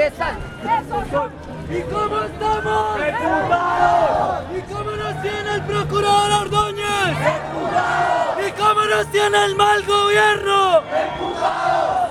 ¿Y 0.00 1.82
cómo 1.82 2.22
estamos? 2.22 2.98
¡Recuperados! 2.98 4.44
¿Y 4.56 4.60
cómo 4.72 4.90
nos 4.92 5.20
tiene 5.20 5.54
el 5.54 5.62
procurador 5.62 6.32
Ordóñez? 6.40 7.18
¡Recuperados! 7.18 8.48
¿Y 8.48 8.52
cómo 8.52 8.82
nos 8.86 9.06
tiene 9.08 9.44
el 9.44 9.54
mal 9.56 9.82
gobierno? 9.84 10.80
¡Recuperados! 10.80 12.10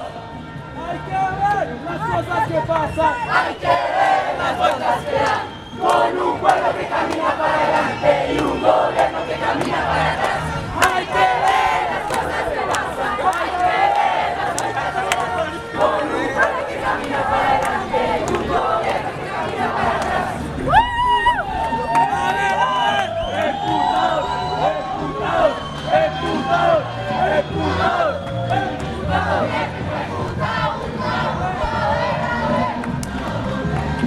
Hay 0.87 0.99
que 0.99 1.17
ver 1.33 1.67
las 1.83 1.99
cosas 2.09 2.47
que 2.47 2.59
pasan. 2.67 3.15
Hay 3.27 3.55
que 3.55 3.67
ver 3.67 4.37
las 4.37 4.53
cosas 4.55 5.05
que 5.05 5.15
dan. 5.15 5.47
Con 5.79 6.27
un 6.27 6.39
pueblo 6.39 6.67
que 6.77 6.87
camina 6.87 7.29
para 7.39 7.55
adelante 7.55 8.33
y 8.33 8.37
un 8.37 8.61
gobierno 8.61 9.19
que 9.27 9.33
camina 9.33 9.77
para 9.87 10.13
atrás. 10.13 10.28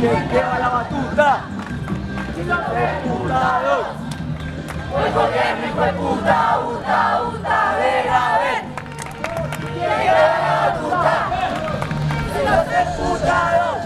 quien 0.02 0.28
lleva 0.30 0.58
la 0.58 0.68
batuta. 0.68 1.44
Los 2.36 3.04
Diputados. 3.04 3.86
Hoy 4.94 5.10
gobierno, 5.12 5.66
hijo 5.68 5.80
de 5.80 5.92
puta, 5.92 6.58
puta, 6.60 7.20
puta, 7.22 7.76
vera, 7.78 8.38
ver. 8.42 8.62
¿Quién 9.60 9.98
lleva 10.00 10.38
la 10.38 10.54
batuta? 10.66 11.14
Los 12.48 12.64
diputados. 12.68 13.76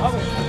Vamos. 0.00 0.39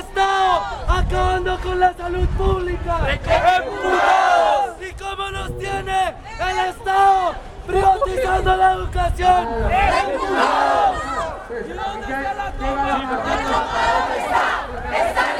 estado 0.00 0.60
acabando 0.88 1.58
con 1.60 1.80
la 1.80 1.94
salud 1.94 2.28
pública. 2.30 2.98
¡Emputados! 3.12 4.76
¿Y 4.80 4.92
cómo 4.94 5.30
nos 5.30 5.58
tiene 5.58 6.14
el 6.40 6.58
Estado 6.70 7.34
privatizando 7.66 8.56
la 8.56 8.72
educación? 8.72 9.48
¡Emputados! 9.70 10.96
¿Y 11.50 11.72
dónde 11.72 12.06
está 12.06 12.34
la 12.34 12.52
toma? 12.52 12.84
¿Dónde 13.24 14.18
está? 14.18 14.44
¿Está 15.08 15.39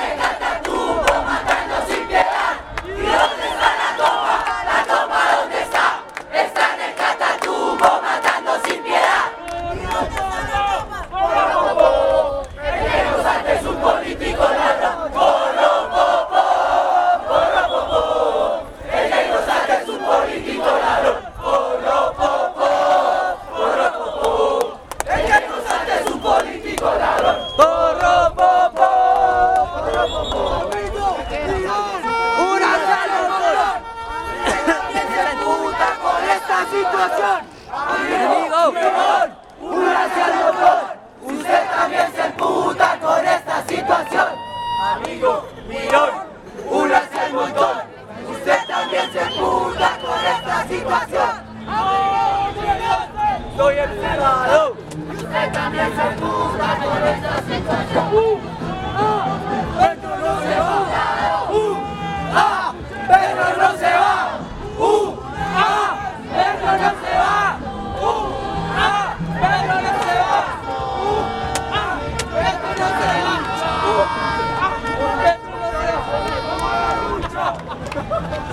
Ha 77.93 78.03
ha 78.09 78.21
ha! 78.21 78.50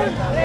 Lord. 0.00 0.39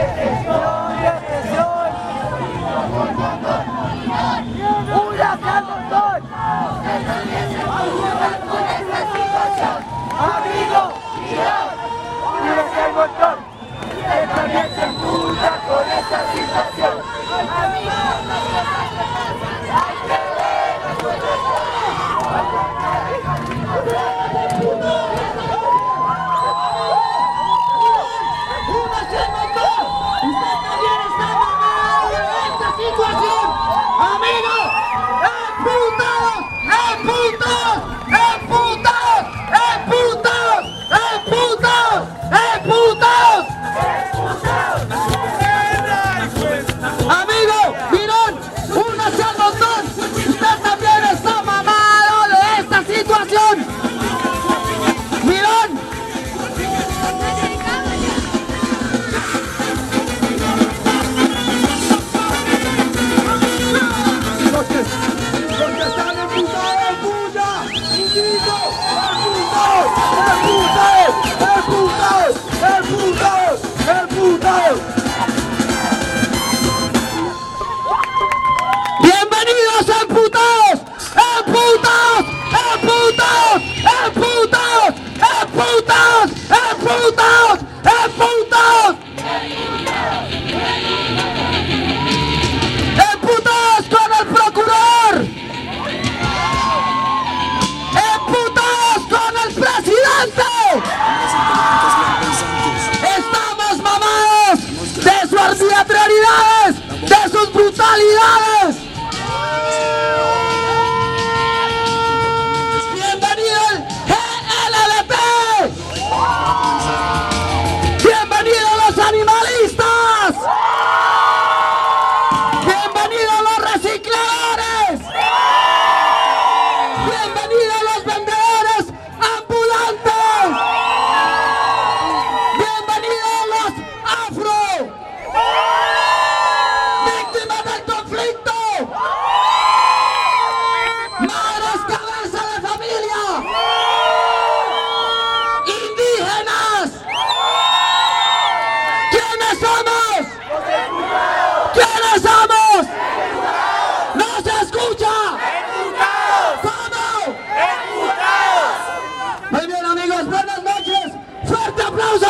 Brutalidades! 107.56 108.55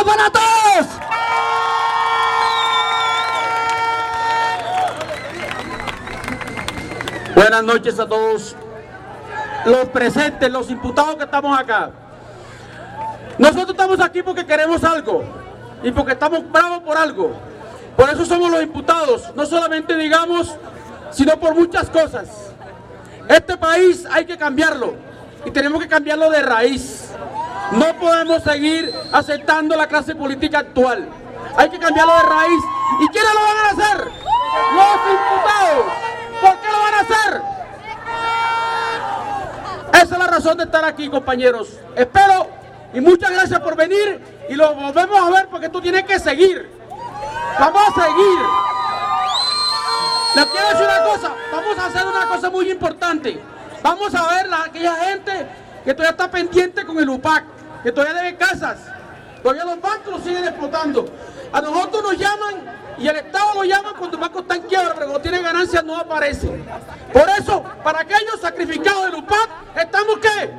Para 0.05 0.29
todos. 0.29 0.87
Buenas 7.35 7.63
noches 7.63 7.99
a 7.99 8.07
todos 8.07 8.55
los 9.65 9.89
presentes, 9.89 10.49
los 10.51 10.69
imputados 10.69 11.15
que 11.15 11.23
estamos 11.23 11.59
acá. 11.59 11.91
Nosotros 13.37 13.71
estamos 13.71 13.99
aquí 13.99 14.23
porque 14.23 14.45
queremos 14.45 14.83
algo 14.83 15.23
y 15.83 15.91
porque 15.91 16.13
estamos 16.13 16.49
bravos 16.49 16.79
por 16.79 16.97
algo. 16.97 17.33
Por 17.97 18.09
eso 18.09 18.25
somos 18.25 18.51
los 18.51 18.61
imputados, 18.61 19.33
no 19.35 19.45
solamente 19.45 19.97
digamos, 19.97 20.55
sino 21.11 21.37
por 21.39 21.55
muchas 21.55 21.89
cosas. 21.89 22.29
Este 23.27 23.57
país 23.57 24.05
hay 24.09 24.25
que 24.25 24.37
cambiarlo 24.37 24.93
y 25.45 25.51
tenemos 25.51 25.81
que 25.81 25.87
cambiarlo 25.87 26.29
de 26.29 26.41
raíz. 26.41 27.04
No 27.71 27.93
podemos 27.99 28.43
seguir 28.43 28.93
aceptando 29.11 29.75
la 29.75 29.87
clase 29.87 30.15
política 30.15 30.59
actual. 30.59 31.07
Hay 31.57 31.69
que 31.69 31.79
cambiarlo 31.79 32.13
de 32.13 32.23
raíz. 32.23 32.63
¿Y 32.99 33.07
quiénes 33.07 33.33
lo 33.33 33.41
van 33.41 33.57
a 33.57 33.69
hacer? 33.69 33.97
Los 34.75 34.99
imputados. 35.11 35.85
¿Por 36.41 36.57
qué 36.59 36.67
lo 36.71 36.79
van 36.79 36.93
a 36.93 36.99
hacer? 36.99 37.41
Esa 39.93 40.15
es 40.15 40.19
la 40.19 40.27
razón 40.27 40.57
de 40.57 40.65
estar 40.65 40.85
aquí, 40.85 41.09
compañeros. 41.09 41.79
Espero 41.95 42.47
y 42.93 43.01
muchas 43.01 43.31
gracias 43.31 43.59
por 43.59 43.75
venir 43.75 44.21
y 44.49 44.53
lo 44.55 44.73
volvemos 44.75 45.19
a 45.19 45.29
ver 45.31 45.47
porque 45.47 45.69
tú 45.69 45.81
tienes 45.81 46.03
que 46.03 46.19
seguir. 46.19 46.69
Vamos 47.59 47.81
a 47.89 47.93
seguir. 48.05 48.39
Les 50.35 50.45
quiero 50.47 50.69
decir 50.69 50.85
una 50.85 51.03
cosa, 51.03 51.31
vamos 51.51 51.77
a 51.77 51.85
hacer 51.85 52.05
una 52.05 52.27
cosa 52.27 52.49
muy 52.49 52.69
importante. 52.69 53.41
Vamos 53.81 54.13
a 54.13 54.27
ver 54.27 54.53
a 54.53 54.63
aquella 54.65 54.95
gente 54.95 55.47
que 55.85 55.93
todavía 55.93 56.11
está 56.11 56.29
pendiente 56.29 56.85
con 56.85 56.97
el 56.99 57.07
UPAC, 57.07 57.43
que 57.85 57.91
todavía 57.91 58.19
debe 58.19 58.35
casas. 58.35 58.79
Todavía 59.43 59.63
los 59.63 59.79
bancos 59.79 60.23
siguen 60.23 60.43
explotando. 60.45 61.05
A 61.53 61.61
nosotros 61.61 62.01
nos 62.01 62.17
llaman 62.17 62.55
y 62.97 63.07
el 63.07 63.17
Estado 63.17 63.53
lo 63.53 63.63
llama 63.63 63.93
cuando 63.95 64.17
el 64.17 64.21
banco 64.21 64.39
está 64.39 64.55
en 64.55 64.63
quiebra, 64.63 64.93
pero 64.95 65.05
cuando 65.05 65.21
tiene 65.21 65.39
ganancias 65.39 65.83
no 65.83 65.95
aparece. 65.95 66.47
Por 67.13 67.29
eso, 67.37 67.63
para 67.83 67.99
aquellos 67.99 68.41
sacrificados 68.41 69.05
del 69.05 69.15
UPAC, 69.19 69.49
¿estamos 69.75 70.17
qué? 70.17 70.51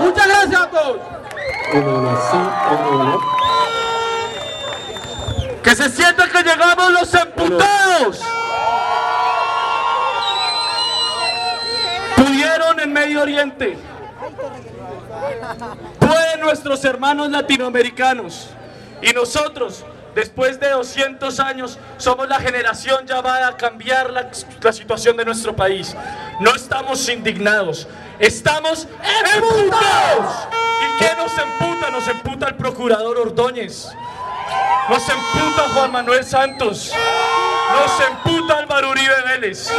Muchas 0.00 0.26
gracias 0.26 0.62
a 0.62 0.70
todos. 0.70 1.00
Que 5.62 5.76
se 5.76 5.90
sienta 5.90 6.26
que 6.26 6.42
llegamos 6.42 6.90
los 6.90 7.14
emputados. 7.14 8.22
Pudieron 12.16 12.80
en 12.80 12.92
Medio 12.94 13.20
Oriente. 13.20 13.92
Pueden 15.98 16.40
nuestros 16.40 16.84
hermanos 16.84 17.30
latinoamericanos. 17.30 18.48
Y 19.00 19.12
nosotros, 19.12 19.84
después 20.14 20.60
de 20.60 20.70
200 20.70 21.40
años, 21.40 21.78
somos 21.96 22.28
la 22.28 22.38
generación 22.40 23.06
llamada 23.06 23.48
a 23.48 23.56
cambiar 23.56 24.10
la, 24.10 24.32
situación 24.72 25.16
de 25.16 25.24
nuestro 25.24 25.54
país. 25.54 25.96
No 26.40 26.54
estamos 26.54 27.08
indignados, 27.08 27.88
estamos 28.18 28.86
emputados. 29.34 30.48
¿Y 30.80 31.02
qué 31.02 31.10
nos 31.16 31.32
emputa? 31.36 31.90
Nos 31.90 32.08
emputa 32.08 32.48
el 32.48 32.54
procurador 32.54 33.18
Ordóñez. 33.18 33.88
Nos 34.88 35.08
emputa 35.08 35.68
Juan 35.74 35.92
Manuel 35.92 36.24
Santos. 36.24 36.92
Nos 37.72 38.08
emputa 38.08 38.58
Álvaro 38.58 38.90
Uribe 38.90 39.22
Vélez. 39.26 39.70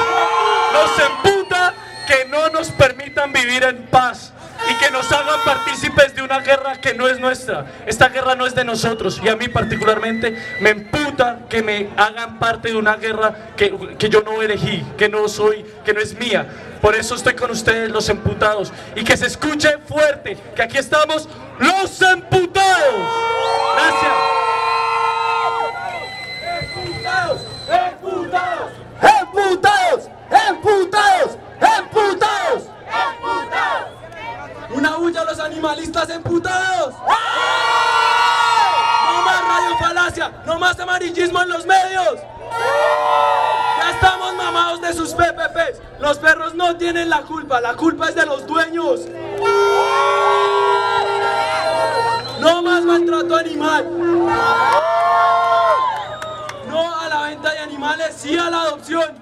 Nos 0.73 0.99
emputa 0.99 1.73
que 2.07 2.25
no 2.25 2.49
nos 2.49 2.69
permitan 2.71 3.31
vivir 3.31 3.63
en 3.63 3.85
paz 3.87 4.33
y 4.70 4.77
que 4.77 4.91
nos 4.91 5.12
hagan 5.12 5.39
partícipes 5.46 6.15
de 6.15 6.22
una 6.22 6.39
guerra 6.39 6.75
que 6.79 6.93
no 6.93 7.08
es 7.08 7.20
nuestra. 7.20 7.65
Esta 7.86 8.10
guerra 8.10 8.36
no 8.36 8.46
es 8.46 8.55
de 8.55 8.63
nosotros 8.63 9.20
y 9.24 9.29
a 9.29 9.36
mí 9.36 9.48
particularmente 9.48 10.36
me 10.60 10.72
emputa 10.72 11.39
que 11.50 11.62
me 11.62 11.89
hagan 11.98 12.39
parte 12.39 12.70
de 12.70 12.77
una 12.77 12.96
guerra 12.96 13.53
que, 13.55 13.96
que 13.98 14.10
yo 14.10 14.22
no 14.22 14.41
elegí, 14.41 14.84
que 14.98 15.10
no 15.10 15.27
soy, 15.27 15.65
que 15.84 15.93
no 15.93 16.00
es 16.00 16.17
mía. 16.17 16.48
Por 16.82 16.96
eso 16.96 17.15
estoy 17.15 17.34
con 17.36 17.51
ustedes 17.51 17.89
los 17.89 18.10
emputados 18.10 18.72
y 18.96 19.03
que 19.03 19.15
se 19.15 19.27
escuche 19.27 19.77
fuerte 19.88 20.38
que 20.55 20.63
aquí 20.63 20.77
estamos 20.77 21.29
los 21.60 22.01
emputados. 22.01 23.10
Gracias. 23.75 24.13
¡Emputados! 26.62 27.41
¡Emputados! 27.70 28.72
¡Emputados! 29.01 30.10
¡Emputados! 30.50 31.38
¡Una 34.83 34.97
bulla 34.97 35.21
a 35.21 35.23
los 35.23 35.39
animalistas 35.39 36.09
emputados! 36.09 36.93
¡No 39.05 39.21
más 39.21 39.41
radiofalacia! 39.47 40.31
¡No 40.45 40.59
más 40.59 40.77
amarillismo 40.77 41.41
en 41.41 41.47
los 41.47 41.65
medios! 41.65 42.19
¡Ya 43.79 43.91
estamos 43.91 44.35
mamados 44.35 44.81
de 44.81 44.93
sus 44.93 45.13
PPPs! 45.13 45.79
Los 45.99 46.17
perros 46.17 46.53
no 46.55 46.75
tienen 46.75 47.09
la 47.09 47.21
culpa, 47.21 47.61
la 47.61 47.75
culpa 47.75 48.09
es 48.09 48.15
de 48.15 48.25
los 48.25 48.45
dueños. 48.45 48.99
¡No 52.41 52.61
más 52.61 52.83
maltrato 52.83 53.37
animal! 53.37 53.87
¡No 56.67 56.99
a 56.99 57.07
la 57.07 57.21
venta 57.21 57.51
de 57.53 57.59
animales, 57.59 58.13
sí 58.17 58.37
a 58.37 58.49
la 58.49 58.63
adopción! 58.63 59.15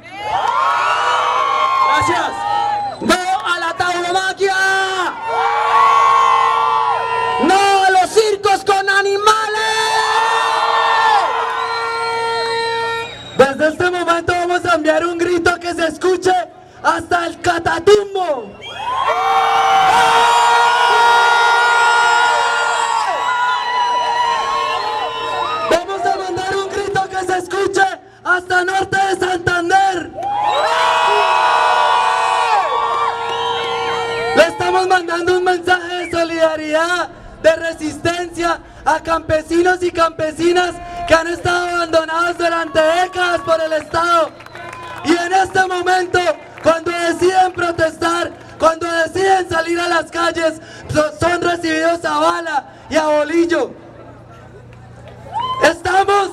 Hasta 16.84 17.28
el 17.28 17.42
catatumbo. 17.42 18.52
Vamos 25.70 26.06
a 26.06 26.16
mandar 26.18 26.56
un 26.56 26.70
grito 26.70 27.10
que 27.10 27.26
se 27.26 27.38
escuche 27.38 27.82
hasta 28.24 28.64
norte 28.66 28.98
de 28.98 29.20
Santander. 29.20 30.12
Le 34.36 34.44
estamos 34.48 34.88
mandando 34.88 35.38
un 35.38 35.44
mensaje 35.44 35.96
de 35.96 36.12
solidaridad, 36.12 37.10
de 37.42 37.56
resistencia 37.56 38.60
a 38.86 39.00
campesinos 39.02 39.84
y 39.84 39.92
campesinas 39.92 40.74
que 41.08 41.14
han 41.14 41.28
estado 41.28 41.68
abandonados 41.70 42.38
durante 42.38 42.80
décadas 42.80 43.42
por 43.42 43.62
el 43.62 43.74
Estado. 43.74 44.32
Y 45.04 45.12
en 45.12 45.34
este 45.34 45.68
momento, 45.68 46.20
salir 49.62 49.80
a 49.80 49.88
las 49.88 50.10
calles, 50.12 50.60
so- 50.94 51.12
son 51.20 51.41
recibidos 51.41 52.03
a 52.03 52.20
bala 52.20 52.65
y 52.89 52.96
a 52.96 53.06
bolillo. 53.08 53.72
Estamos 55.63 56.30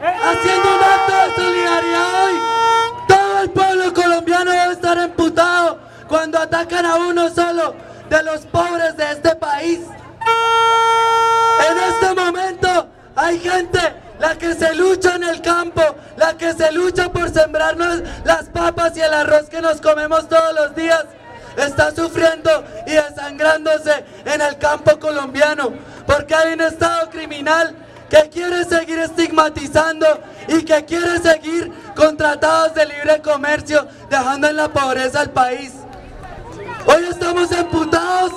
haciendo 0.00 0.68
un 0.76 0.82
acto 0.82 1.12
de 1.12 1.34
solidaridad 1.44 2.24
hoy. 2.24 2.34
Todo 3.08 3.40
el 3.42 3.50
pueblo 3.50 3.92
colombiano 3.94 4.50
debe 4.50 4.72
estar 4.72 4.98
emputado 4.98 5.78
cuando 6.08 6.38
atacan 6.38 6.86
a 6.86 6.94
uno 6.96 7.28
solo 7.28 7.74
de 8.08 8.22
los 8.22 8.40
pobres 8.46 8.96
de 8.96 9.10
este 9.12 9.36
país. 9.36 9.80
En 11.70 11.78
este 11.78 12.14
momento 12.14 12.88
hay 13.14 13.38
gente, 13.38 13.80
la 14.18 14.34
que 14.36 14.54
se 14.54 14.74
lucha 14.74 15.16
en 15.16 15.24
el 15.24 15.42
campo, 15.42 15.82
la 16.16 16.36
que 16.38 16.52
se 16.54 16.72
lucha 16.72 17.10
por 17.12 17.28
sembrarnos 17.30 18.00
las 18.24 18.44
papas 18.44 18.96
y 18.96 19.00
el 19.00 19.12
arroz 19.12 19.48
que 19.50 19.60
nos 19.60 19.80
comemos 19.80 20.26
todos 20.28 20.54
los 20.54 20.74
días, 20.74 21.04
está 21.56 21.94
sufriendo 21.94 22.64
y 22.86 22.92
desangrándose 22.92 24.04
en 24.24 24.40
el 24.40 24.58
campo 24.58 24.98
colombiano, 24.98 25.72
porque 26.06 26.34
hay 26.34 26.54
un 26.54 26.60
Estado 26.60 27.10
criminal 27.10 27.74
que 28.08 28.28
quiere 28.28 28.64
seguir 28.64 28.98
estigmatizando 28.98 30.06
y 30.48 30.62
que 30.62 30.84
quiere 30.84 31.18
seguir 31.18 31.72
con 31.96 32.16
tratados 32.16 32.74
de 32.74 32.86
libre 32.86 33.22
comercio, 33.22 33.86
dejando 34.10 34.48
en 34.48 34.56
la 34.56 34.68
pobreza 34.68 35.20
al 35.20 35.30
país. 35.30 35.72
Hoy 36.86 37.04
estamos 37.10 37.50
emputados, 37.52 38.32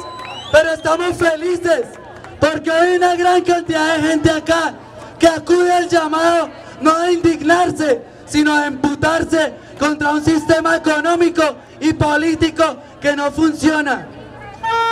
pero 0.51 0.71
estamos 0.71 1.17
felices, 1.17 1.87
porque 2.39 2.71
hay 2.71 2.95
una 2.95 3.15
gran 3.15 3.41
cantidad 3.41 3.97
de 3.97 4.07
gente 4.07 4.31
acá 4.31 4.73
que 5.19 5.27
acude 5.27 5.71
al 5.71 5.89
llamado 5.89 6.49
no 6.81 6.99
de 6.99 7.13
indignarse, 7.13 8.01
sino 8.25 8.57
de 8.59 8.67
emputarse 8.67 9.53
contra 9.79 10.11
un 10.11 10.23
sistema 10.23 10.77
económico 10.77 11.43
y 11.79 11.93
político 11.93 12.77
que 13.05 13.15
no 13.15 13.31
funciona. 13.31 14.07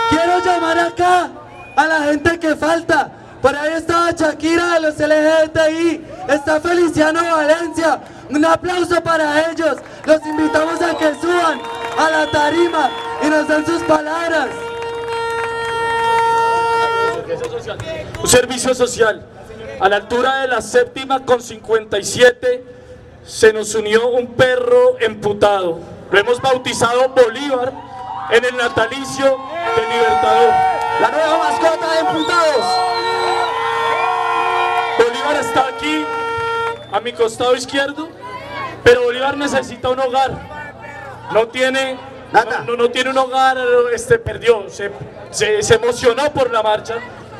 Quiero 0.08 0.38
llamar 0.38 0.78
acá 0.78 1.30
a 1.74 1.86
la 1.88 2.02
gente 2.02 2.38
que 2.38 2.54
falta. 2.54 3.10
Por 3.42 3.56
ahí 3.56 3.72
está 3.72 4.12
Shakira 4.12 4.74
de 4.74 4.80
los 4.82 4.94
LGBTI, 5.00 6.04
está 6.28 6.60
Feliciano 6.60 7.20
Valencia. 7.20 7.98
Un 8.30 8.44
aplauso 8.44 9.02
para 9.02 9.50
ellos. 9.50 9.78
Los 10.04 10.24
invitamos 10.26 10.80
a 10.80 10.96
que 10.96 11.12
suban 11.16 11.60
a 11.98 12.10
la 12.10 12.30
tarima 12.30 12.88
y 13.20 13.26
nos 13.26 13.48
den 13.48 13.66
sus 13.66 13.82
palabras. 13.82 14.46
Un 18.22 18.28
servicio 18.28 18.76
social. 18.76 19.26
A 19.80 19.88
la 19.88 19.96
altura 19.96 20.42
de 20.42 20.46
la 20.46 20.62
séptima 20.62 21.24
con 21.24 21.42
57 21.42 22.64
se 23.26 23.52
nos 23.52 23.74
unió 23.74 24.06
un 24.06 24.28
perro 24.34 25.00
emputado. 25.00 25.80
Lo 26.12 26.18
hemos 26.20 26.40
bautizado 26.40 27.08
Bolívar 27.08 27.93
en 28.30 28.44
el 28.44 28.56
natalicio 28.56 29.38
del 29.76 29.88
Libertador. 29.88 30.50
La 31.00 31.10
nueva 31.10 31.38
mascota 31.38 31.92
de 31.92 31.98
emputados. 32.00 32.64
Bolívar 34.98 35.36
está 35.40 35.68
aquí, 35.68 36.04
a 36.92 37.00
mi 37.00 37.12
costado 37.12 37.54
izquierdo, 37.56 38.08
pero 38.82 39.02
Bolívar 39.04 39.36
necesita 39.36 39.88
un 39.90 40.00
hogar. 40.00 40.30
No 41.32 41.48
tiene, 41.48 41.98
no, 42.32 42.44
no- 42.66 42.76
no 42.76 42.90
tiene 42.90 43.10
un 43.10 43.18
hogar, 43.18 43.56
este, 43.92 44.18
perdió, 44.18 44.68
se, 44.68 44.90
se- 45.30 45.62
se 45.62 45.74
emocionó 45.74 46.30
por 46.32 46.50
la 46.52 46.62
marcha 46.62 46.96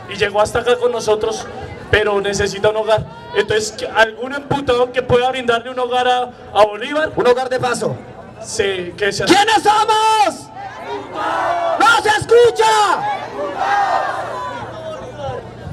y 0.09 0.14
llegó 0.17 0.41
hasta 0.41 0.61
acá 0.61 0.76
con 0.76 0.91
nosotros, 0.91 1.47
pero 1.91 2.21
necesita 2.21 2.71
un 2.71 2.76
hogar. 2.76 3.05
Entonces, 3.37 3.75
¿algún 3.95 4.35
emputado 4.35 4.91
que 4.93 5.03
pueda 5.03 5.31
brindarle 5.31 5.71
un 5.71 5.79
hogar 5.79 6.09
a, 6.09 6.31
a 6.53 6.64
Bolívar? 6.64 7.12
Un 7.14 7.26
hogar 7.26 7.49
de 7.49 7.61
paso. 7.61 7.97
Se, 8.43 8.93
que 8.97 9.12
se 9.12 9.25
¿Quiénes 9.25 9.62
somos? 9.62 10.49
¡No 11.14 12.02
se 12.02 12.09
escucha! 12.09 13.00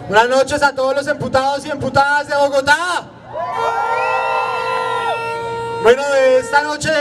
Buenas 0.07 0.29
noches 0.29 0.61
a 0.61 0.73
todos 0.73 0.95
los 0.95 1.07
emputados 1.07 1.65
y 1.65 1.71
emputadas 1.71 2.27
de 2.27 2.35
Bogotá. 2.35 3.07
Bueno, 5.81 6.03
esta 6.39 6.61
noche 6.61 6.91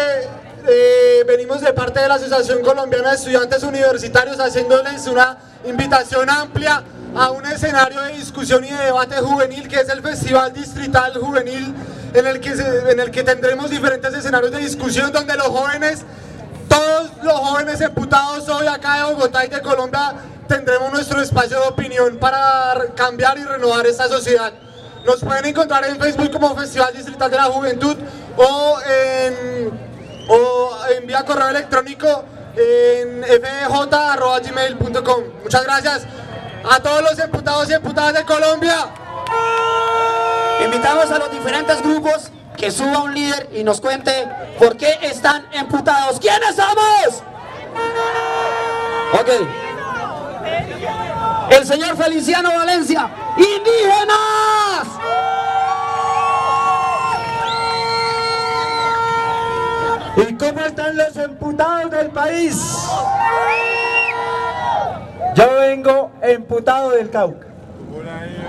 eh, 0.66 1.24
venimos 1.26 1.60
de 1.60 1.72
parte 1.72 2.00
de 2.00 2.08
la 2.08 2.14
Asociación 2.14 2.62
Colombiana 2.62 3.10
de 3.10 3.16
Estudiantes 3.16 3.62
Universitarios 3.62 4.38
haciéndoles 4.40 5.06
una 5.06 5.36
invitación 5.64 6.30
amplia 6.30 6.82
a 7.14 7.30
un 7.30 7.44
escenario 7.46 8.00
de 8.02 8.12
discusión 8.12 8.64
y 8.64 8.70
de 8.70 8.84
debate 8.84 9.16
juvenil 9.16 9.68
que 9.68 9.80
es 9.80 9.88
el 9.88 10.00
Festival 10.00 10.52
Distrital 10.52 11.12
Juvenil 11.18 11.74
en 12.14 12.26
el 12.26 12.40
que, 12.40 12.50
en 12.50 13.00
el 13.00 13.10
que 13.10 13.22
tendremos 13.22 13.70
diferentes 13.70 14.14
escenarios 14.14 14.52
de 14.52 14.58
discusión 14.58 15.12
donde 15.12 15.36
los 15.36 15.48
jóvenes 15.48 16.04
todos 16.70 17.10
los 17.22 17.34
jóvenes 17.34 17.80
emputados 17.80 18.48
hoy 18.48 18.68
acá 18.68 18.98
de 18.98 19.04
Bogotá 19.12 19.44
y 19.44 19.48
de 19.48 19.60
Colombia 19.60 20.14
tendremos 20.46 20.92
nuestro 20.92 21.20
espacio 21.20 21.60
de 21.60 21.68
opinión 21.68 22.16
para 22.18 22.74
cambiar 22.94 23.36
y 23.38 23.44
renovar 23.44 23.86
esta 23.86 24.08
sociedad. 24.08 24.52
Nos 25.04 25.20
pueden 25.20 25.46
encontrar 25.46 25.84
en 25.84 26.00
Facebook 26.00 26.30
como 26.30 26.56
Festival 26.56 26.94
Distrital 26.94 27.30
de 27.30 27.36
la 27.36 27.44
Juventud 27.44 27.96
o 28.36 28.78
en, 28.82 29.70
o 30.28 30.70
en 30.96 31.06
vía 31.06 31.24
correo 31.24 31.48
electrónico 31.48 32.24
en 32.56 33.24
fj.gmail.com. 33.24 35.24
Muchas 35.42 35.64
gracias 35.64 36.06
a 36.70 36.80
todos 36.80 37.02
los 37.02 37.18
emputados 37.18 37.68
y 37.70 37.74
emputadas 37.74 38.14
de 38.14 38.24
Colombia. 38.24 38.86
Invitamos 40.64 41.10
a 41.10 41.18
los 41.18 41.32
diferentes 41.32 41.82
grupos 41.82 42.30
que 42.60 42.70
suba 42.70 42.98
un 43.04 43.14
líder 43.14 43.48
y 43.54 43.64
nos 43.64 43.80
cuente 43.80 44.28
por 44.58 44.76
qué 44.76 44.98
están 45.00 45.46
emputados. 45.50 46.20
¿Quiénes 46.20 46.56
somos? 46.56 47.22
Ok. 49.14 49.28
El 51.52 51.66
señor 51.66 51.96
Feliciano 51.96 52.50
Valencia. 52.50 53.08
¡Indígenas! 53.38 54.86
¿Y 60.16 60.34
cómo 60.34 60.60
están 60.60 60.96
los 60.98 61.16
emputados 61.16 61.90
del 61.92 62.10
país? 62.10 62.56
Yo 65.34 65.54
vengo 65.54 66.10
emputado 66.20 66.90
del 66.90 67.08
Cauca 67.08 67.46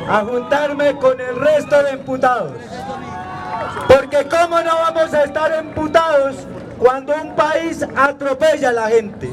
a 0.10 0.26
juntarme 0.26 0.98
con 0.98 1.20
el 1.20 1.36
resto 1.38 1.82
de 1.84 1.92
emputados. 1.92 2.52
Porque 3.88 4.28
cómo 4.30 4.60
no 4.62 4.76
vamos 4.76 5.14
a 5.14 5.24
estar 5.24 5.52
emputados 5.54 6.36
cuando 6.78 7.14
un 7.16 7.36
país 7.36 7.86
atropella 7.96 8.70
a 8.70 8.74
la 8.74 8.88
gente, 8.90 9.30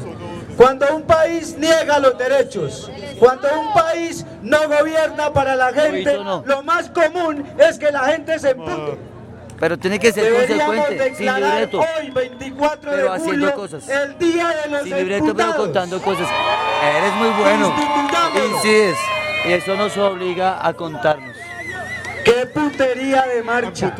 cuando 0.55 0.95
un 0.95 1.03
país 1.03 1.55
niega 1.57 1.99
los 1.99 2.17
derechos, 2.17 2.91
cuando 3.19 3.47
un 3.59 3.73
país 3.73 4.25
no 4.41 4.57
gobierna 4.67 5.31
para 5.33 5.55
la 5.55 5.73
gente, 5.73 6.17
lo 6.17 6.63
más 6.63 6.89
común 6.89 7.45
es 7.57 7.79
que 7.79 7.91
la 7.91 8.05
gente 8.05 8.37
se 8.39 8.51
empute. 8.51 8.97
Pero 9.59 9.77
tiene 9.77 9.99
que 9.99 10.13
ser 10.13 10.23
Deberíamos 10.23 10.67
consecuente, 10.67 11.03
sin 11.15 11.25
declarar 11.25 11.53
libreto. 11.59 11.79
hoy, 11.79 12.09
24 12.11 12.91
Pero 12.91 13.03
de 13.03 13.09
haciendo 13.09 13.31
julio, 13.31 13.53
cosas. 13.55 13.89
el 13.89 14.17
día 14.17 14.47
de 14.47 14.69
los 14.69 14.83
Sin 14.83 14.95
libreto, 14.95 15.35
pero 15.35 15.55
contando 15.55 16.01
cosas. 16.01 16.29
Eres 16.97 17.13
muy 17.15 17.29
bueno. 17.29 17.73
Incides. 18.55 18.97
Y 19.45 19.51
eso 19.51 19.75
nos 19.75 19.97
obliga 19.97 20.65
a 20.65 20.73
contarnos. 20.73 21.35
¡Qué 22.29 22.45
putería 22.45 23.23
de 23.23 23.41
marcha! 23.41 23.95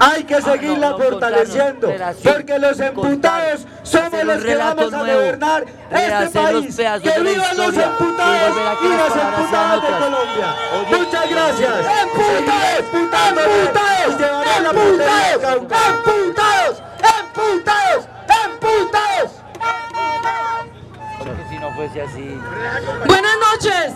Hay 0.00 0.24
que 0.24 0.42
seguirla 0.42 0.90
no, 0.90 0.98
no, 0.98 1.04
fortaleciendo, 1.04 1.92
porque 2.22 2.58
los 2.58 2.80
emputados 2.80 3.66
somos 3.84 4.24
los 4.24 4.44
que 4.44 4.56
vamos 4.56 4.92
a 4.92 4.96
nuevo, 4.98 5.20
gobernar 5.20 5.64
este 5.90 6.38
país. 6.38 6.76
¡Que 6.76 7.20
vivan 7.20 7.56
los 7.56 7.76
emputados 7.76 8.56
y 8.82 8.88
las 8.88 9.16
emputadas 9.16 9.82
de! 9.82 9.88
Colombia! 9.88 10.54
Oye, 10.74 10.96
¡Muchas 10.98 11.30
gracias! 11.30 11.72
¡Emputados! 12.02 12.84
¡Emputados! 12.92 13.44
¡Emputados! 13.46 14.24
¡Emputados! 15.44 15.72
¡Emputados! 15.72 16.82
emputados, 17.36 18.08
emputados. 18.44 19.30
Porque 21.18 21.44
si 21.48 21.58
no 21.58 21.70
fuese 21.74 22.02
así. 22.02 22.40
Buenas 23.06 23.36
noches. 23.52 23.92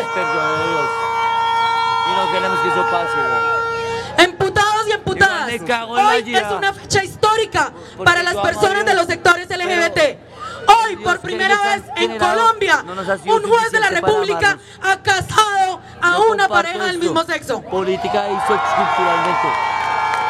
Dios. 0.00 0.90
Y 2.06 2.10
no 2.16 2.32
queremos 2.32 2.58
que 2.60 2.68
eso 2.68 2.86
pase, 2.90 3.14
güey. 3.14 4.24
Emputados 4.26 4.86
y 4.88 4.92
emputadas. 4.92 5.48
Igual 5.52 5.60
me 5.60 5.66
cago 5.66 5.98
en 5.98 6.06
la 6.06 6.12
Hoy 6.12 6.34
es 6.36 6.52
una 6.52 6.72
fecha 6.72 7.04
histórica 7.04 7.72
Porque 7.96 8.04
para 8.04 8.22
las 8.22 8.34
yo 8.34 8.40
amo 8.40 8.48
a 8.48 8.52
personas 8.52 8.74
Dios, 8.84 8.86
de 8.86 8.94
los 8.94 9.06
sectores 9.06 9.46
pero- 9.48 9.62
LGBT. 9.64 10.18
Hoy, 10.66 10.96
Dios 10.96 11.02
por 11.04 11.20
que 11.20 11.26
primera 11.26 11.54
nos 11.56 11.64
vez 11.64 11.82
ha 11.82 12.00
en 12.00 12.10
generado 12.12 12.40
Colombia, 12.40 12.82
no 12.86 12.94
nos 12.94 13.08
ha 13.08 13.18
sido 13.18 13.36
un 13.36 13.42
juez 13.42 13.70
de 13.70 13.80
la 13.80 13.86
suficiente 13.88 14.00
para 14.00 14.12
República 14.12 14.50
amarnos. 14.50 14.64
ha 14.82 15.02
casado 15.02 15.80
a 16.00 16.18
una 16.20 16.24
comparto 16.48 16.48
pareja 16.54 16.84
del 16.86 16.94
esto. 16.94 17.00
mismo 17.04 17.22
sexo. 17.24 17.60
Política 17.62 18.24
y 18.30 18.36
socioculturalmente. 18.46 19.48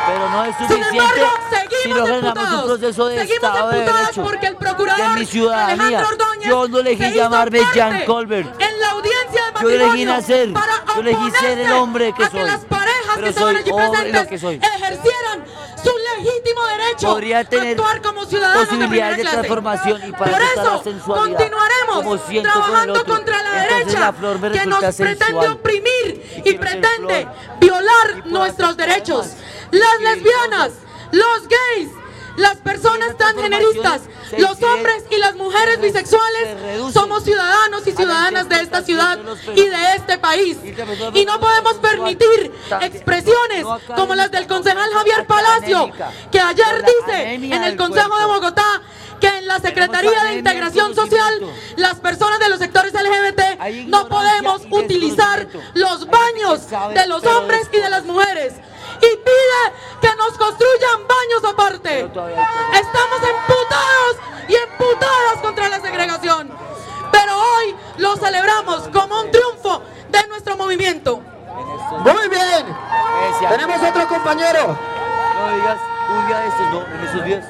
Pero 0.06 0.28
no 0.28 0.44
es 0.44 0.56
Sin 0.56 0.68
suficiente 0.68 0.98
embargo, 0.98 1.32
si 1.48 1.56
seguimos 1.56 1.98
no 1.98 2.06
generamos 2.06 2.24
un 2.24 2.26
emputados. 2.26 2.64
proceso 2.64 3.06
de 3.06 3.18
Seguimos 3.20 3.34
Estado 3.36 3.68
de 3.70 3.78
emputados 3.78 4.02
Derecho. 4.06 4.22
porque 4.22 4.46
el 4.48 4.56
procurador 4.56 5.08
de 5.14 5.20
mi 5.20 5.26
ciudadanía. 5.26 5.86
Alejandro 5.98 6.08
Ordóñez 6.26 6.48
Yo 6.48 6.68
no 6.68 6.78
elegí 6.80 7.02
se 7.02 7.08
hizo 7.08 7.16
llamarme 7.16 7.58
parte 7.62 7.80
Jan 7.80 8.04
Colbert. 8.04 8.60
En 8.62 8.73
Yo 9.62 9.70
elegí 9.70 10.04
nacer. 10.04 10.52
para 10.52 10.84
Yo 10.94 11.00
elegí 11.00 11.30
ser 11.40 11.58
el 11.58 11.72
hombre 11.72 12.12
que 12.12 12.24
a 12.24 12.28
que 12.30 12.38
soy. 12.38 12.46
las 12.46 12.64
parejas 12.64 13.12
Pero 13.14 13.26
que 13.26 13.32
soy 13.32 13.56
allí 13.56 13.70
hombre 13.70 13.84
lo 13.84 13.92
presentes 13.92 14.26
que 14.28 14.38
soy. 14.38 14.54
ejercieran 14.56 15.44
su 15.82 15.90
legítimo 16.18 16.64
derecho 16.66 17.08
Podría 17.08 17.44
tener 17.44 17.66
a 17.68 17.70
actuar 17.72 18.02
como 18.02 18.24
ciudadanos 18.24 18.66
posibilidades 18.66 18.88
de 18.88 19.22
primera 19.22 19.30
clase. 19.30 19.36
transformación 19.36 20.02
y 20.08 20.12
para 20.12 20.30
Por 20.32 20.42
eso 20.42 20.82
sensualidad, 20.84 21.26
continuaremos 21.26 21.96
como 21.96 22.08
con 22.16 22.42
trabajando 22.42 23.04
contra 23.04 23.42
la 23.42 23.62
Entonces 23.64 23.86
derecha 23.86 24.00
la 24.00 24.12
flor 24.12 24.38
me 24.38 24.50
que 24.50 24.66
nos 24.66 24.96
pretende 24.96 25.48
oprimir 25.48 26.42
y, 26.44 26.54
pretende 26.54 27.28
violar 27.60 28.22
Y 28.24 28.28
nuestros 28.30 28.76
derechos. 28.76 29.26
Las 29.70 30.00
lesbianas, 30.00 30.72
los 31.12 31.48
gays, 31.48 31.88
las 32.36 32.56
personas 32.56 33.16
transgeneristas, 33.16 34.02
los 34.38 34.62
hombres 34.62 35.04
y 35.10 35.16
las 35.18 35.34
mujeres 35.36 35.76
se 35.76 35.80
re- 35.80 35.86
bisexuales 35.86 36.92
somos 36.92 37.22
ciudadanos 37.24 37.86
y 37.86 37.92
ciudadanas 37.92 38.48
de 38.48 38.60
esta 38.60 38.82
ciudad 38.82 39.18
y 39.54 39.60
de 39.68 39.94
este 39.96 40.18
país. 40.18 40.58
Y 41.14 41.24
no 41.24 41.38
de 41.38 41.38
podemos 41.40 41.74
permitir 41.74 42.52
expresiones 42.80 43.64
como 43.96 44.14
las 44.14 44.30
del 44.30 44.46
concejal 44.46 44.90
Javier 44.92 45.26
Palacio, 45.26 45.90
que 46.30 46.40
ayer 46.40 46.84
dice 46.84 47.34
en 47.34 47.62
el 47.64 47.76
Consejo 47.76 48.18
de. 48.18 48.24
Bogotá 48.26 48.82
que 49.20 49.28
en 49.28 49.46
la 49.46 49.58
Secretaría 49.60 50.24
de 50.24 50.34
Integración 50.34 50.94
Social 50.94 51.40
las 51.76 51.94
personas 52.00 52.38
de 52.40 52.48
los 52.48 52.58
sectores 52.58 52.92
LGBT 52.92 53.86
no 53.86 54.08
podemos 54.08 54.62
utilizar 54.70 55.46
los 55.74 56.06
baños 56.08 56.68
de 56.94 57.06
los 57.06 57.24
hombres 57.24 57.68
y 57.72 57.76
de 57.78 57.90
las 57.90 58.04
mujeres 58.04 58.54
y 58.98 59.16
pide 59.16 59.62
que 60.00 60.16
nos 60.16 60.36
construyan 60.38 61.06
baños 61.08 61.52
aparte. 61.52 62.00
Estamos 62.00 63.20
emputados 63.22 64.16
y 64.48 64.54
emputadas 64.54 65.38
contra 65.42 65.68
la 65.68 65.80
segregación. 65.80 66.50
Pero 67.12 67.32
hoy 67.38 67.74
lo 67.98 68.16
celebramos 68.16 68.88
como 68.92 69.20
un 69.20 69.30
triunfo 69.30 69.82
de 70.10 70.26
nuestro 70.28 70.56
movimiento. 70.56 71.20
Muy 72.04 72.28
bien. 72.28 72.66
Tenemos 73.48 73.82
otro 73.82 74.08
compañero. 74.08 74.76
No 75.36 75.56
digas 75.56 75.78
un 76.10 76.26
día 76.26 76.38
de 76.38 76.48
estos, 76.48 76.68
no, 76.70 76.86
en 76.94 77.08
esos 77.08 77.24
días. 77.24 77.44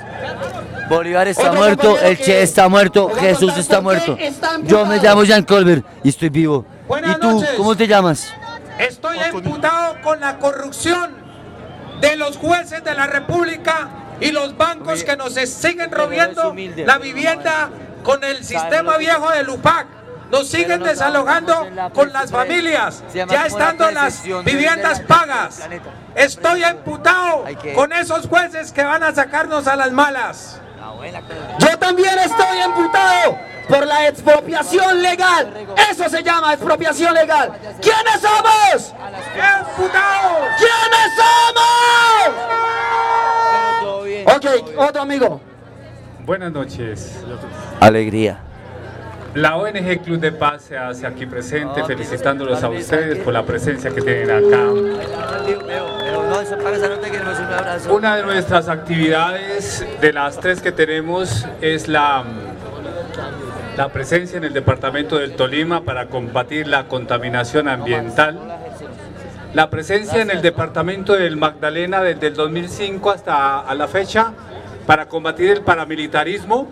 Bolívar 0.89 1.29
está 1.29 1.43
Otro 1.49 1.55
muerto, 1.61 1.99
el 1.99 2.19
Che 2.19 2.43
está 2.43 2.69
muerto, 2.69 3.11
Jesús 3.19 3.57
está 3.57 3.81
muerto. 3.81 4.17
está 4.19 4.59
Yo 4.63 4.85
me 4.85 4.97
emputado. 4.97 5.03
llamo 5.03 5.23
Jan 5.27 5.43
Colbert 5.45 5.85
y 6.03 6.11
estoy 6.11 6.29
vivo. 6.29 6.67
Buenas 6.87 7.17
¿Y 7.17 7.21
tú, 7.21 7.31
noches. 7.41 7.51
cómo 7.57 7.75
te 7.77 7.87
llamas? 7.87 8.33
Estoy 8.79 9.19
imputado 9.33 9.97
con 10.03 10.21
la 10.21 10.39
corrupción 10.39 11.24
de 12.01 12.17
los 12.17 12.37
jueces 12.37 12.83
de 12.85 12.95
la 12.95 13.07
República 13.07 13.89
y 14.21 14.31
los 14.31 14.57
bancos 14.57 15.03
que 15.05 15.17
nos 15.17 15.35
siguen 15.35 15.91
robiendo 15.91 16.55
la 16.87 16.99
vivienda 16.99 17.71
con 18.03 18.23
el 18.25 18.45
sistema 18.45 18.97
viejo 18.99 19.31
del 19.31 19.49
UPAC. 19.51 19.87
Nos 20.31 20.49
siguen 20.49 20.83
desalojando 20.83 21.67
con 21.93 22.13
las 22.13 22.31
familias, 22.31 23.05
ya 23.35 23.47
estando 23.47 23.85
las 23.95 24.23
viviendas 24.45 25.01
pagas. 25.01 25.61
Estoy 26.15 26.63
que- 26.65 27.73
con 27.75 27.93
esos 27.93 28.27
jueces 28.27 28.73
que 28.73 28.85
van 28.85 29.03
a 29.03 29.15
sacarnos 29.15 29.67
a 29.67 29.77
las 29.77 29.91
malas. 29.93 30.61
Yo 31.59 31.79
también 31.79 32.19
estoy 32.19 32.59
emputado 32.65 33.39
por 33.69 33.87
la 33.87 34.09
expropiación 34.09 35.03
legal. 35.03 35.53
Eso 35.91 36.09
se 36.09 36.23
llama 36.23 36.55
expropiación 36.55 37.15
legal. 37.15 37.53
¿Quiénes 37.81 38.21
somos? 38.21 38.95
¡Emputados! 39.35 40.49
¿Quiénes 40.59 41.13
somos? 41.17 41.65
Ok, 44.37 44.47
otro 44.79 45.03
amigo. 45.03 45.41
Buenas 46.25 46.53
noches. 46.53 47.23
Alegría. 47.81 48.41
La 49.35 49.57
ONG 49.57 50.01
Club 50.05 50.21
de 50.21 50.31
Paz 50.31 50.63
se 50.63 50.79
hace 50.79 51.07
aquí 51.07 51.27
presente, 51.27 51.81
No, 51.81 51.87
felicitándolos 51.87 52.63
a 52.63 52.69
ustedes 52.69 53.19
por 53.19 53.33
la 53.33 53.45
presencia 53.45 53.91
que 53.91 54.01
tienen 54.01 54.31
acá. 54.31 54.71
Una 57.91 58.17
de 58.17 58.23
nuestras 58.23 58.69
actividades, 58.69 59.85
de 60.01 60.13
las 60.13 60.39
tres 60.39 60.61
que 60.61 60.71
tenemos, 60.71 61.45
es 61.61 61.89
la, 61.89 62.25
la 63.77 63.89
presencia 63.89 64.39
en 64.39 64.45
el 64.45 64.53
departamento 64.53 65.19
del 65.19 65.35
Tolima 65.35 65.83
para 65.83 66.07
combatir 66.07 66.69
la 66.69 66.87
contaminación 66.87 67.69
ambiental. 67.69 68.39
La 69.53 69.69
presencia 69.69 70.23
en 70.23 70.31
el 70.31 70.43
departamento 70.43 71.15
del 71.15 71.37
Magdalena 71.37 72.01
desde 72.01 72.29
el 72.29 72.35
2005 72.35 73.11
hasta 73.11 73.61
a 73.61 73.75
la 73.75 73.89
fecha 73.89 74.33
para 74.87 75.09
combatir 75.09 75.51
el 75.51 75.63
paramilitarismo 75.63 76.69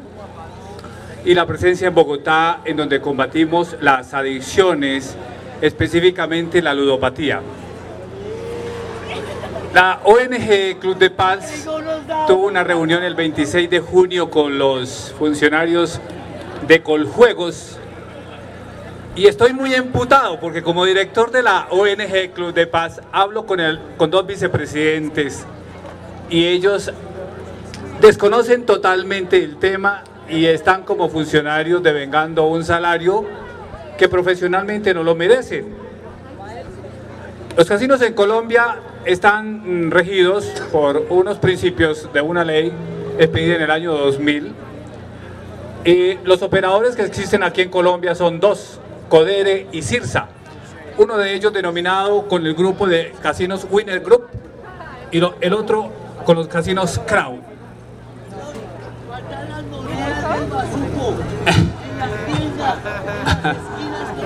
y 1.24 1.34
la 1.34 1.44
presencia 1.44 1.88
en 1.88 1.94
Bogotá 1.94 2.60
en 2.64 2.76
donde 2.76 3.00
combatimos 3.00 3.76
las 3.80 4.14
adicciones, 4.14 5.16
específicamente 5.60 6.62
la 6.62 6.72
ludopatía. 6.72 7.40
La 9.74 10.00
ONG 10.04 10.78
Club 10.78 10.98
de 10.98 11.10
Paz 11.10 11.66
tuvo 12.28 12.46
una 12.46 12.62
reunión 12.62 13.02
el 13.02 13.14
26 13.14 13.70
de 13.70 13.80
junio 13.80 14.30
con 14.30 14.58
los 14.58 15.14
funcionarios 15.18 16.00
de 16.72 16.82
Coljuegos 16.82 17.76
y 19.14 19.26
estoy 19.26 19.52
muy 19.52 19.74
emputado 19.74 20.40
porque 20.40 20.62
como 20.62 20.86
director 20.86 21.30
de 21.30 21.42
la 21.42 21.66
ONG 21.68 22.32
Club 22.32 22.54
de 22.54 22.66
Paz 22.66 23.02
hablo 23.12 23.44
con, 23.44 23.60
el, 23.60 23.78
con 23.98 24.10
dos 24.10 24.26
vicepresidentes 24.26 25.44
y 26.30 26.46
ellos 26.46 26.90
desconocen 28.00 28.64
totalmente 28.64 29.36
el 29.36 29.58
tema 29.58 30.02
y 30.30 30.46
están 30.46 30.84
como 30.84 31.10
funcionarios 31.10 31.82
devengando 31.82 32.46
un 32.46 32.64
salario 32.64 33.26
que 33.98 34.08
profesionalmente 34.08 34.94
no 34.94 35.02
lo 35.02 35.14
merecen. 35.14 35.66
Los 37.54 37.68
casinos 37.68 38.00
en 38.00 38.14
Colombia 38.14 38.76
están 39.04 39.88
mm, 39.88 39.90
regidos 39.90 40.46
por 40.72 41.04
unos 41.10 41.36
principios 41.36 42.10
de 42.14 42.22
una 42.22 42.46
ley 42.46 42.72
expedida 43.18 43.56
en 43.56 43.60
el 43.60 43.70
año 43.70 43.92
2000 43.92 44.71
y 45.84 46.14
los 46.24 46.42
operadores 46.42 46.94
que 46.96 47.02
existen 47.02 47.42
aquí 47.42 47.62
en 47.62 47.70
Colombia 47.70 48.14
son 48.14 48.38
dos, 48.40 48.78
Codere 49.08 49.66
y 49.72 49.82
Cirsa. 49.82 50.28
Uno 50.98 51.16
de 51.18 51.34
ellos 51.34 51.52
denominado 51.52 52.28
con 52.28 52.44
el 52.46 52.54
grupo 52.54 52.86
de 52.86 53.12
casinos 53.22 53.66
Winner 53.70 54.00
Group 54.00 54.26
y 55.10 55.18
lo- 55.20 55.34
el 55.40 55.52
otro 55.54 55.90
con 56.24 56.36
los 56.36 56.48
casinos 56.48 57.00
Crown. 57.06 57.40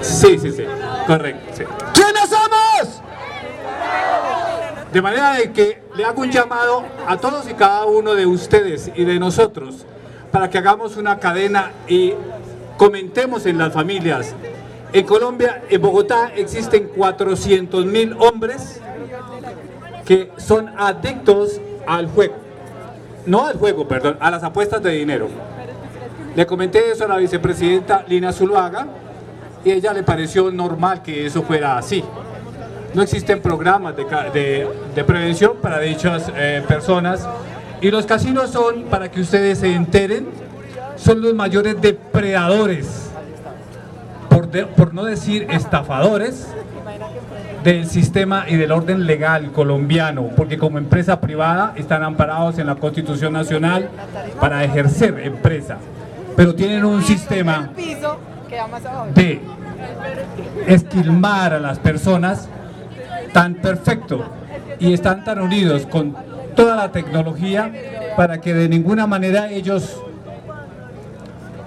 Sí, 0.02 0.38
sí, 0.38 0.52
sí, 0.52 0.64
correcto. 1.06 1.52
sí. 1.56 1.64
¿Quiénes 1.92 2.28
somos? 2.28 3.00
De 4.92 5.02
manera 5.02 5.32
de 5.34 5.52
que 5.52 5.82
le 5.96 6.04
hago 6.04 6.22
un 6.22 6.30
llamado 6.30 6.84
a 7.06 7.16
todos 7.16 7.48
y 7.50 7.54
cada 7.54 7.84
uno 7.86 8.14
de 8.14 8.26
ustedes 8.26 8.90
y 8.94 9.04
de 9.04 9.18
nosotros 9.18 9.84
para 10.36 10.50
que 10.50 10.58
hagamos 10.58 10.98
una 10.98 11.18
cadena 11.18 11.70
y 11.88 12.12
comentemos 12.76 13.46
en 13.46 13.56
las 13.56 13.72
familias. 13.72 14.34
En 14.92 15.06
Colombia, 15.06 15.62
en 15.70 15.80
Bogotá, 15.80 16.30
existen 16.36 16.88
400 16.94 17.86
mil 17.86 18.12
hombres 18.18 18.78
que 20.04 20.30
son 20.36 20.68
adictos 20.76 21.58
al 21.86 22.08
juego. 22.08 22.34
No 23.24 23.46
al 23.46 23.56
juego, 23.56 23.88
perdón, 23.88 24.18
a 24.20 24.30
las 24.30 24.42
apuestas 24.42 24.82
de 24.82 24.90
dinero. 24.90 25.28
Le 26.34 26.44
comenté 26.44 26.90
eso 26.90 27.06
a 27.06 27.08
la 27.08 27.16
vicepresidenta 27.16 28.04
Lina 28.06 28.30
Zuluaga 28.30 28.88
y 29.64 29.70
a 29.70 29.74
ella 29.74 29.94
le 29.94 30.02
pareció 30.02 30.50
normal 30.52 31.00
que 31.00 31.24
eso 31.24 31.44
fuera 31.44 31.78
así. 31.78 32.04
No 32.92 33.00
existen 33.00 33.40
programas 33.40 33.96
de, 33.96 34.68
prevención 35.06 35.56
para 35.62 35.78
dichas 35.80 36.30
eh, 36.36 36.62
personas 36.68 37.26
y 37.80 37.90
los 37.90 38.06
casinos 38.06 38.50
son, 38.50 38.84
para 38.84 39.10
que 39.10 39.20
ustedes 39.20 39.58
se 39.58 39.72
enteren, 39.74 40.28
son 40.96 41.20
los 41.20 41.34
mayores 41.34 41.80
depredadores, 41.80 43.10
por, 44.30 44.48
de- 44.50 44.66
por 44.66 44.94
no 44.94 45.04
decir 45.04 45.46
estafadores, 45.50 46.48
del 47.62 47.86
sistema 47.88 48.44
y 48.48 48.54
del 48.56 48.70
orden 48.70 49.06
legal 49.06 49.50
colombiano, 49.50 50.30
porque 50.36 50.56
como 50.56 50.78
empresa 50.78 51.20
privada 51.20 51.72
están 51.76 52.04
amparados 52.04 52.58
en 52.58 52.66
la 52.68 52.76
Constitución 52.76 53.32
Nacional 53.32 53.88
para 54.40 54.62
ejercer 54.62 55.18
empresa, 55.18 55.76
pero 56.36 56.54
tienen 56.54 56.84
un 56.84 57.02
sistema 57.02 57.70
de 59.14 59.40
esquilmar 60.66 61.54
a 61.54 61.58
las 61.60 61.78
personas 61.80 62.48
tan 63.32 63.54
perfecto 63.56 64.24
y 64.78 64.92
están 64.92 65.24
tan 65.24 65.40
unidos 65.40 65.86
con 65.86 66.14
toda 66.56 66.74
la 66.74 66.90
tecnología 66.90 67.72
para 68.16 68.40
que 68.40 68.52
de 68.52 68.68
ninguna 68.68 69.06
manera 69.06 69.50
ellos 69.50 70.02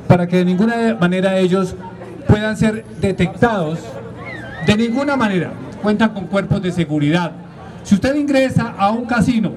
para 0.07 0.27
que 0.27 0.37
de 0.37 0.45
ninguna 0.45 0.97
manera 0.99 1.37
ellos 1.37 1.75
puedan 2.27 2.57
ser 2.57 2.83
detectados 2.99 3.79
de 4.65 4.75
ninguna 4.75 5.15
manera. 5.15 5.51
Cuentan 5.81 6.09
con 6.09 6.25
cuerpos 6.25 6.61
de 6.61 6.71
seguridad. 6.71 7.31
Si 7.83 7.95
usted 7.95 8.15
ingresa 8.15 8.73
a 8.77 8.91
un 8.91 9.05
casino 9.05 9.53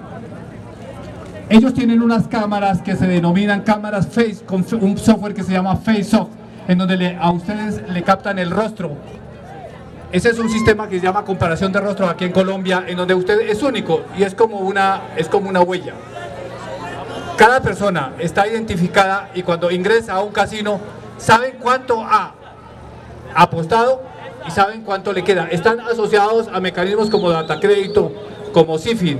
ellos 1.52 1.74
tienen 1.74 2.00
unas 2.00 2.28
cámaras 2.28 2.80
que 2.80 2.96
se 2.96 3.06
denominan 3.06 3.60
cámaras 3.60 4.06
face 4.06 4.38
con 4.46 4.64
un 4.80 4.96
software 4.96 5.34
que 5.34 5.42
se 5.42 5.52
llama 5.52 5.76
face 5.76 6.16
off 6.16 6.28
en 6.66 6.78
donde 6.78 7.14
a 7.20 7.30
ustedes 7.30 7.82
le 7.90 8.02
captan 8.02 8.38
el 8.38 8.50
rostro 8.50 8.96
ese 10.12 10.28
es 10.30 10.38
un 10.38 10.48
sistema 10.50 10.88
que 10.88 11.00
se 11.00 11.06
llama 11.06 11.24
comparación 11.24 11.72
de 11.72 11.80
rostros 11.80 12.08
aquí 12.10 12.24
en 12.24 12.32
Colombia, 12.32 12.84
en 12.86 12.96
donde 12.96 13.14
usted 13.14 13.40
es 13.40 13.62
único 13.62 14.02
y 14.16 14.22
es 14.22 14.34
como 14.34 14.58
una, 14.60 15.02
es 15.16 15.28
como 15.28 15.48
una 15.48 15.62
huella. 15.62 15.94
Cada 17.36 17.60
persona 17.60 18.12
está 18.18 18.46
identificada 18.46 19.30
y 19.34 19.42
cuando 19.42 19.70
ingresa 19.70 20.14
a 20.14 20.20
un 20.22 20.32
casino 20.32 20.78
saben 21.18 21.56
cuánto 21.58 22.02
ha 22.02 22.34
apostado 23.34 24.02
y 24.46 24.50
saben 24.50 24.82
cuánto 24.82 25.12
le 25.12 25.24
queda. 25.24 25.48
Están 25.50 25.80
asociados 25.80 26.48
a 26.52 26.60
mecanismos 26.60 27.08
como 27.10 27.30
data 27.30 27.58
crédito, 27.58 28.12
como 28.52 28.78
CIFIN 28.78 29.18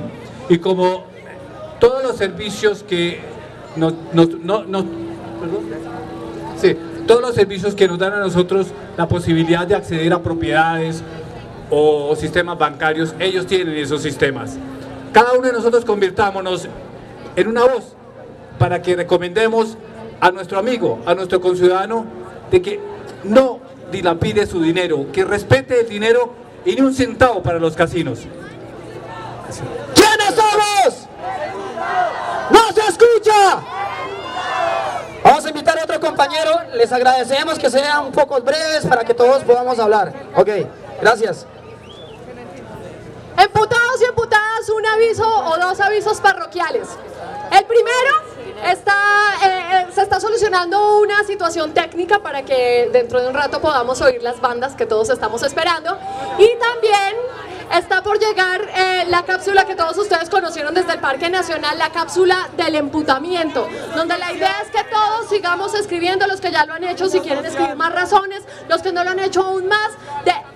y 0.49 0.59
como 0.59 1.05
todos 1.81 2.03
los 2.03 2.17
servicios 2.17 2.83
que 2.83 3.21
nos, 3.77 3.95
nos- 4.13 4.29
no- 4.41 4.65
no- 4.65 4.85
¿perdón? 5.41 5.65
Sí, 6.61 6.77
todos 7.07 7.21
los 7.21 7.35
servicios 7.35 7.75
que 7.75 7.88
nos 7.88 7.99
dan 7.99 8.12
a 8.12 8.21
nosotros 8.21 8.69
la 8.97 9.09
posibilidad 9.09 9.67
de 9.67 9.75
acceder 9.75 10.12
a 10.12 10.23
propiedades 10.23 11.03
o 11.71 12.15
sistemas 12.17 12.59
bancarios, 12.59 13.15
ellos 13.19 13.47
tienen 13.47 13.77
esos 13.77 14.03
sistemas. 14.03 14.57
Cada 15.12 15.33
uno 15.33 15.47
de 15.47 15.53
nosotros 15.53 15.85
convirtámonos 15.85 16.69
en 17.37 17.49
una 17.49 17.65
voz 17.65 17.95
para 18.59 18.83
que 18.83 18.95
recomendemos 18.95 19.77
a 20.21 20.31
nuestro 20.31 20.59
amigo, 20.59 21.01
a 21.07 21.15
nuestro 21.15 21.41
conciudadano, 21.41 22.05
de 22.51 22.62
que 22.62 22.81
no 23.25 23.61
dilapide 23.91 24.47
su 24.47 24.62
dinero, 24.62 25.07
que 25.12 25.25
respete 25.25 25.81
el 25.81 25.88
dinero 25.88 26.33
y 26.65 26.75
ni 26.75 26.81
un 26.81 26.95
centavo 26.95 27.43
para 27.43 27.59
los 27.59 27.75
casinos. 27.75 28.21
¿Quiénes 29.95 30.35
somos? 30.35 31.09
¡No 32.51 32.73
se 32.73 32.81
escucha! 32.88 33.82
Invitar 35.53 35.79
a 35.79 35.85
otro 35.85 36.01
compañero. 36.01 36.51
Les 36.73 36.91
agradecemos 36.91 37.59
que 37.59 37.69
sean 37.69 38.07
un 38.07 38.12
poco 38.12 38.41
breves 38.41 38.87
para 38.87 39.05
que 39.05 39.12
todos 39.12 39.45
podamos 39.45 39.79
hablar. 39.79 40.11
Ok, 40.35 40.49
gracias. 40.99 41.47
Emputados 43.37 44.01
y 44.01 44.05
emputadas, 44.07 44.71
un 44.75 44.87
aviso 44.87 45.29
o 45.29 45.59
dos 45.59 45.79
avisos 45.81 46.23
parroquiales. 46.23 46.88
El 47.51 47.65
primero 47.67 48.15
está, 48.67 48.95
eh, 49.45 49.49
eh, 49.73 49.87
se 49.95 50.01
está 50.01 50.21
solucionando 50.21 51.01
una 51.01 51.23
situación 51.25 51.75
técnica 51.75 52.21
para 52.21 52.45
que 52.47 52.88
dentro 52.91 53.21
de 53.21 53.29
un 53.29 53.35
rato 53.35 53.61
podamos 53.61 54.01
oír 54.01 54.23
las 54.23 54.41
bandas 54.41 54.75
que 54.75 54.87
todos 54.87 55.11
estamos 55.11 55.43
esperando. 55.43 55.99
Y 56.38 56.49
también 56.57 57.17
está 57.73 58.03
por 58.03 58.19
llegar 58.19 58.69
eh, 58.75 59.05
la 59.09 59.25
cápsula 59.25 59.65
que 59.65 59.75
todos 59.75 59.97
ustedes 59.97 60.29
conocieron 60.29 60.75
desde 60.75 60.93
el 60.93 60.99
Parque 61.01 61.31
Nacional, 61.31 61.79
la 61.79 61.91
cápsula 61.91 62.49
del 62.57 62.75
emputamiento, 62.75 63.69
donde 63.97 64.19
la 64.19 64.33
idea 64.33 64.61
es 64.63 64.71
que 64.71 64.85
todos 64.85 65.29
sigamos 65.29 65.75
escribiendo, 65.75 66.27
los 66.27 66.41
que 66.41 66.51
ya 66.51 66.67
lo 66.67 66.75
han 66.75 66.85
hecho, 66.85 67.09
si 67.09 67.21
quieren 67.21 67.45
escribir 67.45 67.77
más 67.77 67.93
razones, 67.93 68.43
los 68.69 68.83
que 68.83 68.93
no 68.93 69.05
lo 69.05 69.11
han 69.11 69.19
hecho 69.19 69.43
aún 69.43 69.69
más, 69.69 69.91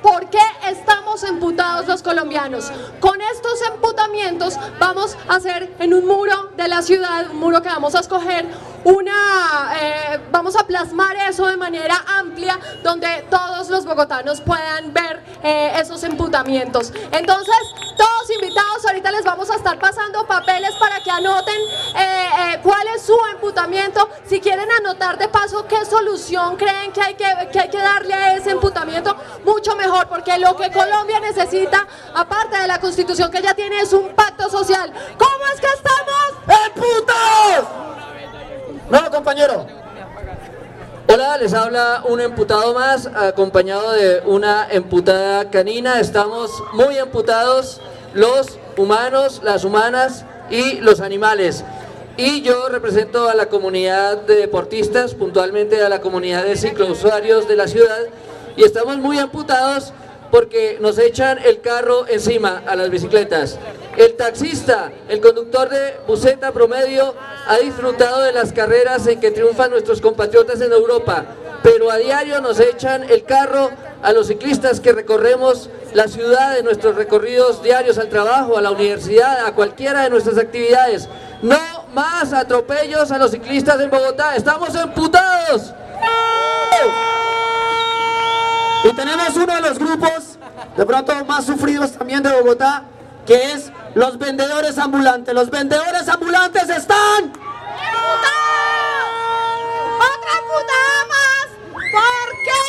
por 0.07 0.31
qué 0.31 0.39
estamos 0.69 1.25
emputados 1.25 1.89
los 1.89 2.01
colombianos. 2.01 2.71
Con 3.01 3.21
estos 3.21 3.61
emputamientos 3.63 4.55
vamos 4.79 5.17
a 5.29 5.35
hacer 5.35 5.75
en 5.81 5.93
un 5.95 6.07
muro 6.07 6.51
de 6.57 6.69
la 6.69 6.81
ciudad, 6.81 7.29
un 7.29 7.41
muro 7.41 7.61
que 7.61 7.69
vamos 7.69 7.97
a 7.97 8.01
escoger, 8.01 8.47
una, 8.85 9.73
eh, 9.81 10.21
vamos 10.31 10.55
a 10.55 10.65
plasmar 10.65 11.17
eso 11.29 11.49
de 11.49 11.57
manera 11.57 11.97
amplia, 12.07 12.57
donde 12.85 13.27
todos 13.29 13.69
los 13.69 13.85
bogotanos 13.85 14.41
puedan 14.41 14.95
ver 14.95 15.25
eh, 15.43 15.73
esos 15.81 16.05
emputamientos. 16.05 16.93
Entonces, 17.11 17.57
todos 17.97 18.31
invitados, 18.31 18.87
ahorita 18.87 19.11
les 19.11 19.25
vamos 19.25 19.51
a 19.51 19.57
estar 19.57 19.77
pasando 19.81 20.25
papeles 20.29 20.71
para 20.77 21.01
que 21.01 21.11
anoten 21.11 21.61
eh, 21.97 22.61
cuál 22.63 22.87
es 22.95 23.03
su 23.03 23.17
emputamiento. 23.33 24.09
Si 24.25 24.41
quieren 24.41 24.69
anotar 24.71 25.19
de 25.19 25.27
paso 25.27 25.67
qué 25.67 25.85
solución 25.85 26.57
creen 26.57 26.93
que 26.93 27.01
hay 27.01 27.15
que, 27.15 27.49
que 27.51 27.59
hay 27.59 27.71
que 27.71 27.79
darle 27.79 28.15
a 28.15 28.37
ese 28.37 28.51
emputamiento, 28.51 29.17
mucho 29.45 29.75
mejor, 29.75 29.96
porque 30.09 30.39
lo 30.39 30.57
que 30.57 30.71
Colombia 30.71 31.21
necesita, 31.21 31.87
aparte 32.15 32.59
de 32.59 32.67
la 32.67 32.81
constitución 32.81 33.31
que 33.31 33.41
ya 33.41 33.55
tiene, 33.55 33.81
es 33.81 33.93
un 33.93 34.15
pacto 34.15 34.49
social. 34.51 34.93
¿Cómo 35.19 35.47
es 35.55 35.61
que 35.61 35.67
estamos? 35.67 36.67
¡Emputados! 36.67 37.69
No, 38.91 39.11
compañero. 39.11 39.67
Hola, 41.09 41.39
les 41.39 41.55
habla 41.55 42.03
un 42.07 42.21
emputado 42.21 42.75
más, 42.75 43.07
acompañado 43.07 43.93
de 43.93 44.23
una 44.27 44.67
emputada 44.71 45.51
canina. 45.51 46.01
Estamos 46.01 46.51
muy 46.73 46.99
emputados 46.99 47.81
los 48.13 48.59
humanos, 48.77 49.41
las 49.45 49.65
humanas 49.65 50.25
y 50.51 50.81
los 50.81 51.01
animales. 51.01 51.65
Y 52.17 52.43
yo 52.43 52.69
represento 52.69 53.29
a 53.29 53.35
la 53.35 53.47
comunidad 53.47 54.17
de 54.23 54.37
deportistas, 54.37 55.15
puntualmente 55.15 55.83
a 55.83 55.89
la 55.89 56.01
comunidad 56.01 56.45
de 56.45 56.57
ciclousuarios 56.57 57.47
de 57.47 57.57
la 57.57 57.69
ciudad. 57.69 57.99
Y 58.57 58.65
estamos 58.65 58.97
muy 58.99 59.19
emputados 59.19 59.93
porque 60.31 60.79
nos 60.81 60.99
echan 60.99 61.39
el 61.39 61.61
carro 61.61 62.07
encima 62.09 62.63
a 62.67 62.75
las 62.75 62.91
bicicletas. 62.91 63.59
El 63.97 64.15
taxista, 64.15 64.93
el 65.09 65.21
conductor 65.21 65.69
de 65.69 65.95
buseta 66.07 66.53
promedio, 66.53 67.15
ha 67.47 67.57
disfrutado 67.59 68.23
de 68.23 68.33
las 68.33 68.53
carreras 68.53 69.07
en 69.07 69.21
que 69.21 69.31
triunfan 69.31 69.71
nuestros 69.71 70.01
compatriotas 70.01 70.61
en 70.61 70.73
Europa, 70.73 71.25
pero 71.63 71.91
a 71.91 71.97
diario 71.97 72.41
nos 72.41 72.61
echan 72.61 73.05
el 73.05 73.25
carro 73.25 73.71
a 74.03 74.13
los 74.13 74.27
ciclistas 74.27 74.81
que 74.81 74.93
recorremos 74.93 75.71
la 75.95 76.09
ciudad 76.09 76.59
en 76.59 76.65
nuestros 76.65 76.95
recorridos 76.97 77.63
diarios 77.63 77.99
al 77.99 78.09
trabajo, 78.09 78.59
a 78.59 78.63
la 78.63 78.71
universidad, 78.71 79.47
a 79.47 79.55
cualquiera 79.55 80.03
de 80.03 80.11
nuestras 80.11 80.39
actividades. 80.39 81.09
No 81.43 81.59
más 81.95 82.33
atropellos 82.33 83.11
a 83.11 83.19
los 83.19 83.31
ciclistas 83.31 83.81
en 83.81 83.91
Bogotá, 83.91 84.37
estamos 84.37 84.75
emputados. 84.75 85.73
Y 88.89 88.93
tenemos 88.95 89.35
uno 89.35 89.53
de 89.53 89.61
los 89.63 89.79
grupos, 89.81 90.39
de 90.77 90.87
pronto 90.87 91.25
más 91.25 91.45
sufridos 91.45 91.91
también 91.93 92.23
de 92.23 92.31
Bogotá, 92.31 92.85
que 93.27 93.53
es 93.53 93.73
los 93.97 94.17
vendedores 94.17 94.79
ambulantes. 94.79 95.35
Los 95.35 95.51
vendedores 95.51 96.09
ambulantes 96.09 96.69
están... 96.69 97.33
¡Otra 99.99 100.35
putada 100.47 101.05
más! 101.09 101.47
¿Por 101.91 102.29
qué 102.45 102.63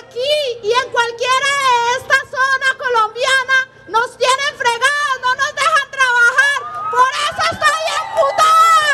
aquí 0.00 0.34
y 0.64 0.72
en 0.72 0.90
cualquiera 0.90 1.50
de 1.62 1.92
esta 1.98 2.18
zona 2.28 2.74
colombiana 2.76 3.68
nos 3.86 4.16
tienen 4.16 4.56
fregados, 4.56 5.20
no 5.22 5.32
nos 5.36 5.54
dejan 5.54 5.90
trabajar? 5.92 6.58
¡Por 6.90 7.12
eso 7.22 7.42
estoy 7.52 7.82
emputada! 8.02 8.90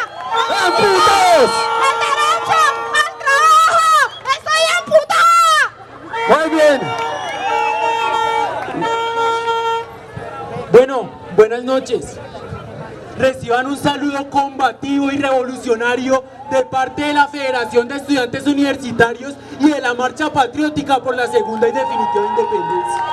¡Emputados! 0.67 1.51
¡El 1.89 1.97
derecho 2.05 2.61
al 3.01 3.13
trabajo! 3.25 3.89
¡Estoy 4.37 4.63
emputada! 4.81 5.63
Muy 6.29 6.47
bien. 6.51 6.79
Bueno, 10.73 11.11
buenas 11.37 11.65
noches. 11.65 12.17
Reciban 13.19 13.67
un 13.67 13.77
saludo 13.77 14.31
combativo 14.31 15.11
y 15.11 15.19
revolucionario 15.19 16.23
de 16.51 16.65
parte 16.65 17.03
de 17.03 17.13
la 17.13 17.27
Federación 17.27 17.89
de 17.89 17.97
Estudiantes 17.97 18.47
Universitarios 18.47 19.35
y 19.59 19.69
de 19.69 19.81
la 19.81 19.95
Marcha 19.95 20.33
Patriótica 20.33 21.03
por 21.03 21.17
la 21.17 21.27
Segunda 21.27 21.69
y 21.69 21.73
Definitiva 21.73 22.27
Independencia. 22.31 23.05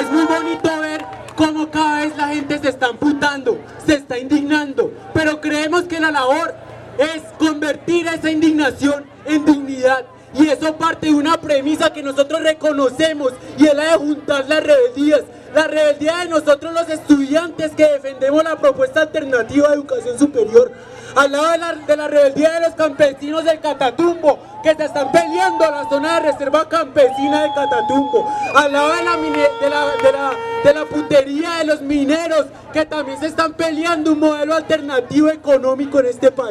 Es 0.00 0.10
muy 0.10 0.24
bonito 0.26 0.80
ver 0.80 1.04
cómo 1.34 1.70
cada 1.70 2.00
vez 2.00 2.16
la 2.16 2.28
gente 2.28 2.58
se 2.58 2.68
está 2.68 2.88
amputando, 2.88 3.58
se 3.86 3.94
está 3.94 4.18
indignando, 4.18 4.92
pero 5.14 5.40
creemos 5.40 5.84
que 5.84 5.98
la 5.98 6.10
labor 6.10 6.54
es 6.98 7.22
convertir 7.38 8.06
esa 8.06 8.30
indignación 8.30 9.06
en 9.24 9.46
dignidad 9.46 10.04
Y 10.34 10.48
eso 10.48 10.74
parte 10.76 11.08
de 11.08 11.14
una 11.14 11.40
premisa 11.40 11.92
que 11.92 12.02
nosotros 12.02 12.42
reconocemos 12.42 13.32
y 13.58 13.66
es 13.66 13.74
la 13.74 13.92
de 13.92 13.96
juntar 13.98 14.48
las 14.48 14.62
rebeldías. 14.62 15.22
La 15.54 15.66
rebeldía 15.66 16.18
de 16.18 16.28
nosotros 16.28 16.72
los 16.72 16.88
estudiantes 16.88 17.72
que 17.72 17.86
defendemos 17.86 18.42
la 18.42 18.56
propuesta 18.56 19.02
alternativa 19.02 19.68
de 19.68 19.74
educación 19.74 20.18
superior. 20.18 20.72
Al 21.14 21.30
lado 21.30 21.50
de 21.50 21.58
la, 21.58 21.74
de 21.74 21.96
la 21.96 22.08
rebeldía 22.08 22.52
de 22.52 22.60
los 22.60 22.74
campesinos 22.74 23.44
del 23.44 23.60
Catatumbo, 23.60 24.38
que 24.62 24.74
se 24.74 24.84
están 24.84 25.12
peleando 25.12 25.70
la 25.70 25.86
zona 25.90 26.14
de 26.14 26.32
reserva 26.32 26.66
campesina 26.66 27.42
del 27.42 27.52
Catatumbo. 27.54 28.32
Al 28.54 28.72
lado 28.72 28.94
de 28.94 29.02
la, 29.02 29.16
de 29.16 29.70
la, 29.70 29.86
de 30.02 30.12
la, 30.12 30.84
de 31.14 31.58
de 31.58 31.64
los 31.66 31.82
mineros, 31.82 32.46
que 32.72 32.86
también 32.86 33.20
se 33.20 33.26
están 33.26 33.52
peleando 33.52 34.12
un 34.12 34.20
modelo 34.20 34.54
alternativo 34.54 35.28
económico 35.28 36.00
en 36.00 36.06
este 36.06 36.30
país. 36.30 36.50